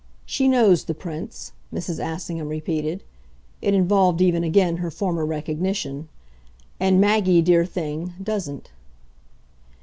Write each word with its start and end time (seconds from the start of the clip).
She 0.25 0.47
knows 0.47 0.85
the 0.85 0.95
Prince," 0.95 1.51
Mrs. 1.71 1.99
Assingham 2.03 2.49
repeated. 2.49 3.03
It 3.61 3.75
involved 3.75 4.19
even 4.19 4.43
again 4.43 4.77
her 4.77 4.89
former 4.89 5.27
recognition. 5.27 6.09
"And 6.79 6.99
Maggie, 6.99 7.43
dear 7.43 7.65
thing, 7.67 8.15
doesn't." 8.23 8.71